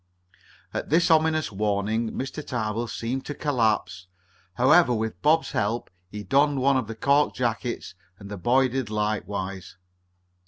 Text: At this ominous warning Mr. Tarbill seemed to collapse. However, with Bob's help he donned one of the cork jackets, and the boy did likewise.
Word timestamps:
At 0.73 0.89
this 0.89 1.11
ominous 1.11 1.51
warning 1.51 2.09
Mr. 2.13 2.43
Tarbill 2.43 2.87
seemed 2.87 3.23
to 3.27 3.35
collapse. 3.35 4.07
However, 4.55 4.95
with 4.95 5.21
Bob's 5.21 5.51
help 5.51 5.91
he 6.09 6.23
donned 6.23 6.57
one 6.59 6.75
of 6.75 6.87
the 6.87 6.95
cork 6.95 7.35
jackets, 7.35 7.93
and 8.17 8.27
the 8.27 8.37
boy 8.37 8.67
did 8.67 8.89
likewise. 8.89 9.77